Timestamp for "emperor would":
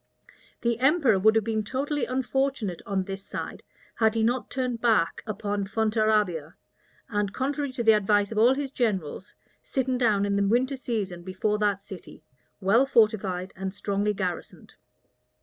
0.79-1.35